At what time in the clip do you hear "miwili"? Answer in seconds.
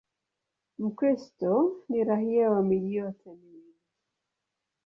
3.29-3.75